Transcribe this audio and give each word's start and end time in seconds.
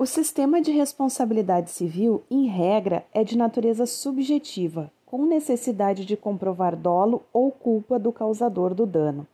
O 0.00 0.06
sistema 0.06 0.62
de 0.62 0.70
responsabilidade 0.70 1.70
civil, 1.70 2.22
em 2.30 2.46
regra, 2.46 3.04
é 3.12 3.22
de 3.22 3.36
natureza 3.36 3.84
subjetiva, 3.84 4.90
com 5.04 5.26
necessidade 5.26 6.06
de 6.06 6.16
comprovar 6.16 6.74
dolo 6.74 7.22
ou 7.34 7.52
culpa 7.52 7.98
do 7.98 8.10
causador 8.10 8.72
do 8.72 8.86
dano. 8.86 9.26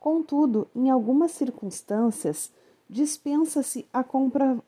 Contudo, 0.00 0.66
em 0.74 0.90
algumas 0.90 1.30
circunstâncias, 1.30 2.50
dispensa-se 2.88 3.86
a, 3.92 4.04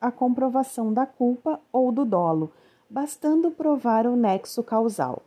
a, 0.00 0.12
comprovação 0.12 0.92
da 0.92 1.06
culpa 1.06 1.58
ou 1.72 1.90
do 1.90 2.04
dolo, 2.04 2.52
bastando 2.88 3.50
provar 3.50 4.06
o 4.06 4.14
nexo 4.14 4.62
causal. 4.62 5.24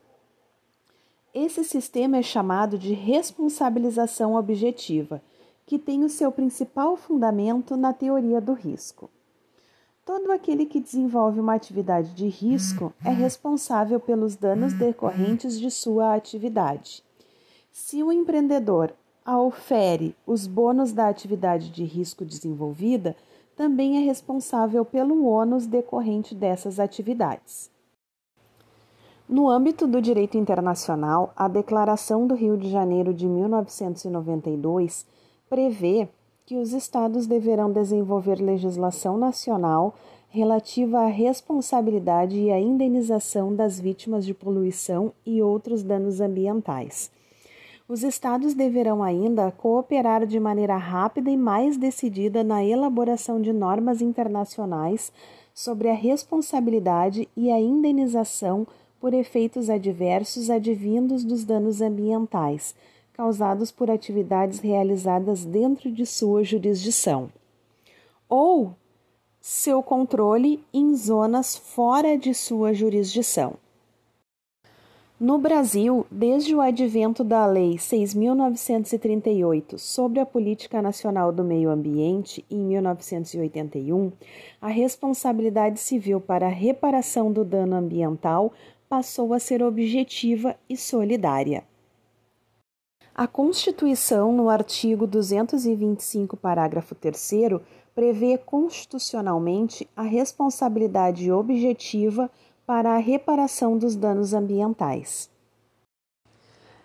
Esse 1.34 1.62
sistema 1.62 2.16
é 2.16 2.22
chamado 2.22 2.78
de 2.78 2.94
responsabilização 2.94 4.36
objetiva, 4.36 5.22
que 5.66 5.78
tem 5.78 6.06
o 6.06 6.10
seu 6.10 6.32
principal 6.32 6.96
fundamento 6.96 7.76
na 7.76 7.92
teoria 7.92 8.40
do 8.40 8.54
risco. 8.54 9.10
Todo 10.06 10.32
aquele 10.32 10.68
que 10.68 10.80
desenvolve 10.80 11.40
uma 11.40 11.56
atividade 11.56 12.14
de 12.14 12.28
risco 12.28 12.94
é 13.04 13.10
responsável 13.10 14.00
pelos 14.00 14.36
danos 14.36 14.72
decorrentes 14.72 15.60
de 15.60 15.72
sua 15.72 16.14
atividade. 16.14 17.04
Se 17.72 18.04
o 18.04 18.12
empreendedor 18.12 18.94
aufere 19.26 20.16
os 20.28 20.46
bônus 20.46 20.94
da 20.94 21.10
atividade 21.10 21.72
de 21.72 21.84
risco 21.84 22.24
desenvolvida, 22.24 23.16
também 23.58 23.98
é 23.98 24.02
responsável 24.02 24.86
pelo 24.86 25.26
ônus 25.26 25.66
decorrente 25.66 26.36
dessas 26.36 26.80
atividades. 26.80 27.72
No 29.28 29.50
âmbito 29.50 29.88
do 29.88 30.00
direito 30.00 30.38
internacional, 30.38 31.34
a 31.36 31.48
Declaração 31.48 32.28
do 32.28 32.36
Rio 32.36 32.56
de 32.58 32.70
Janeiro 32.70 33.12
de 33.12 33.26
1992 33.28 35.04
prevê 35.50 36.08
que 36.46 36.58
os 36.58 36.74
estados 36.74 37.26
deverão 37.26 37.72
desenvolver 37.72 38.40
legislação 38.40 39.18
nacional 39.18 39.96
relativa 40.30 41.00
à 41.00 41.08
responsabilidade 41.08 42.38
e 42.38 42.52
à 42.52 42.60
indenização 42.60 43.56
das 43.56 43.80
vítimas 43.80 44.26
de 44.26 44.34
poluição 44.34 45.12
e 45.26 45.42
outros 45.42 45.82
danos 45.82 46.22
ambientais. 46.22 47.10
Os 47.88 48.04
estados 48.04 48.54
deverão 48.54 49.02
ainda 49.02 49.52
cooperar 49.52 50.26
de 50.26 50.40
maneira 50.40 50.76
rápida 50.76 51.32
e 51.32 51.38
mais 51.38 51.78
decidida 51.78 52.44
na 52.44 52.64
elaboração 52.64 53.42
de 53.42 53.54
normas 53.54 54.02
internacionais 54.02 55.12
sobre 55.54 55.90
a 55.90 55.94
responsabilidade 55.94 57.28
e 57.36 57.50
a 57.52 57.60
indenização 57.60 58.68
por 59.00 59.14
efeitos 59.14 59.70
adversos 59.70 60.50
advindos 60.50 61.24
dos 61.24 61.44
danos 61.44 61.82
ambientais 61.82 62.76
causados 63.16 63.72
por 63.72 63.90
atividades 63.90 64.60
realizadas 64.60 65.46
dentro 65.46 65.90
de 65.90 66.06
sua 66.06 66.44
jurisdição, 66.44 67.32
ou 68.28 68.76
seu 69.40 69.82
controle 69.82 70.62
em 70.74 70.94
zonas 70.96 71.56
fora 71.56 72.18
de 72.18 72.34
sua 72.34 72.74
jurisdição. 72.74 73.54
No 75.18 75.38
Brasil, 75.38 76.06
desde 76.12 76.54
o 76.54 76.60
advento 76.60 77.24
da 77.24 77.46
Lei 77.46 77.76
6.938 77.76 79.78
sobre 79.78 80.20
a 80.20 80.26
Política 80.26 80.82
Nacional 80.82 81.32
do 81.32 81.42
Meio 81.42 81.70
Ambiente, 81.70 82.44
em 82.52 82.60
1981, 82.60 84.12
a 84.60 84.68
responsabilidade 84.68 85.80
civil 85.80 86.20
para 86.20 86.48
a 86.48 86.50
reparação 86.50 87.32
do 87.32 87.46
dano 87.46 87.78
ambiental 87.78 88.52
passou 88.90 89.34
a 89.34 89.40
ser 89.40 89.64
objetiva 89.64 90.58
e 90.70 90.76
solidária. 90.76 91.64
A 93.18 93.28
Constituição, 93.28 94.34
no 94.34 94.50
artigo 94.50 95.08
225, 95.08 96.36
parágrafo 96.36 96.94
3, 96.94 97.62
prevê 97.96 98.38
constitucionalmente 98.38 99.90
a 99.96 100.02
responsabilidade 100.02 101.32
objetiva 101.32 102.30
para 102.66 102.92
a 102.92 102.98
reparação 102.98 103.78
dos 103.78 103.96
danos 103.96 104.34
ambientais. 104.34 105.30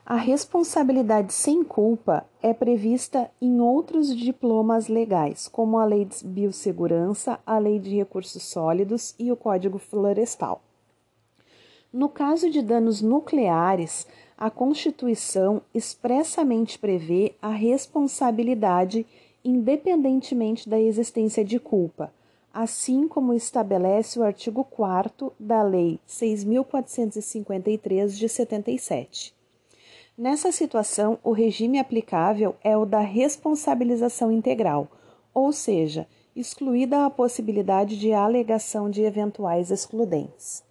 A 0.07 0.15
responsabilidade 0.15 1.33
sem 1.33 1.65
culpa 1.65 2.25
é 2.41 2.55
prevista 2.55 3.29
em 3.43 3.61
outros 3.61 4.17
diplomas 4.17 4.87
legais, 4.87 5.49
como 5.49 5.81
a 5.81 5.85
Lei 5.85 6.05
de 6.05 6.25
Biossegurança, 6.25 7.41
a 7.45 7.59
Lei 7.59 7.81
de 7.81 7.97
Recursos 7.97 8.45
Sólidos 8.45 9.17
e 9.19 9.33
o 9.33 9.37
Código 9.37 9.79
Florestal. 9.79 10.63
No 11.93 12.09
caso 12.09 12.49
de 12.49 12.63
danos 12.63 13.03
nucleares, 13.03 14.07
a 14.41 14.51
Constituição 14.51 15.63
expressamente 15.75 16.79
prevê 16.79 17.35
a 17.43 17.51
responsabilidade 17.51 19.07
independentemente 19.45 20.67
da 20.67 20.81
existência 20.81 21.45
de 21.45 21.61
culpa, 21.61 22.11
assim 22.53 23.07
como 23.07 23.33
estabelece 23.35 24.19
o 24.19 24.23
artigo 24.23 24.65
4 24.65 25.31
da 25.39 25.63
Lei 25.63 26.01
6.453 26.09 28.17
de 28.17 28.31
77. 28.31 29.35
Nessa 30.17 30.51
situação, 30.51 31.19
o 31.23 31.33
regime 31.33 31.79
aplicável 31.79 32.57
é 32.65 32.75
o 32.75 32.87
da 32.87 33.01
responsabilização 33.01 34.33
integral, 34.33 34.89
ou 35.35 35.53
seja, 35.53 36.09
excluída 36.35 37.05
a 37.05 37.11
possibilidade 37.11 37.99
de 37.99 38.15
alegação 38.15 38.89
de 38.89 39.03
eventuais 39.03 39.71
excludentes. 39.71 40.65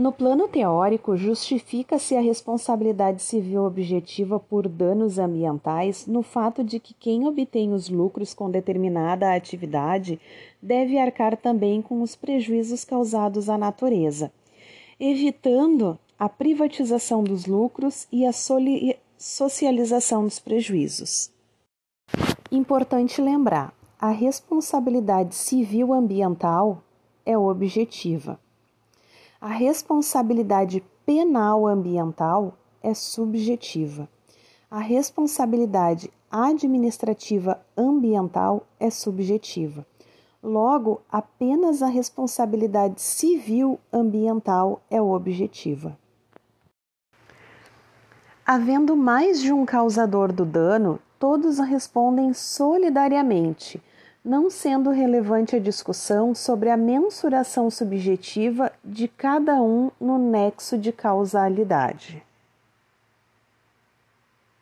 No 0.00 0.12
plano 0.12 0.48
teórico, 0.48 1.14
justifica-se 1.14 2.16
a 2.16 2.22
responsabilidade 2.22 3.20
civil 3.20 3.64
objetiva 3.66 4.40
por 4.40 4.66
danos 4.66 5.18
ambientais 5.18 6.06
no 6.06 6.22
fato 6.22 6.64
de 6.64 6.80
que 6.80 6.94
quem 6.94 7.28
obtém 7.28 7.74
os 7.74 7.90
lucros 7.90 8.32
com 8.32 8.50
determinada 8.50 9.34
atividade 9.34 10.18
deve 10.62 10.96
arcar 10.96 11.36
também 11.36 11.82
com 11.82 12.00
os 12.00 12.16
prejuízos 12.16 12.82
causados 12.82 13.50
à 13.50 13.58
natureza, 13.58 14.32
evitando 14.98 15.98
a 16.18 16.30
privatização 16.30 17.22
dos 17.22 17.44
lucros 17.44 18.08
e 18.10 18.24
a 18.24 18.32
socialização 19.18 20.24
dos 20.24 20.38
prejuízos. 20.38 21.30
Importante 22.50 23.20
lembrar: 23.20 23.74
a 24.00 24.08
responsabilidade 24.08 25.34
civil 25.34 25.92
ambiental 25.92 26.82
é 27.26 27.36
objetiva. 27.36 28.40
A 29.42 29.48
responsabilidade 29.48 30.84
penal 31.06 31.66
ambiental 31.66 32.58
é 32.82 32.92
subjetiva. 32.92 34.06
A 34.70 34.80
responsabilidade 34.80 36.12
administrativa 36.30 37.58
ambiental 37.74 38.66
é 38.78 38.90
subjetiva. 38.90 39.86
Logo, 40.42 41.00
apenas 41.10 41.80
a 41.80 41.86
responsabilidade 41.86 43.00
civil 43.00 43.80
ambiental 43.90 44.82
é 44.90 45.00
objetiva. 45.00 45.98
Havendo 48.44 48.94
mais 48.94 49.40
de 49.40 49.54
um 49.54 49.64
causador 49.64 50.32
do 50.34 50.44
dano, 50.44 51.00
todos 51.18 51.58
respondem 51.58 52.34
solidariamente 52.34 53.82
não 54.24 54.50
sendo 54.50 54.90
relevante 54.90 55.56
a 55.56 55.60
discussão 55.60 56.34
sobre 56.34 56.70
a 56.70 56.76
mensuração 56.76 57.70
subjetiva 57.70 58.72
de 58.84 59.08
cada 59.08 59.62
um 59.62 59.90
no 60.00 60.18
nexo 60.18 60.76
de 60.76 60.92
causalidade. 60.92 62.22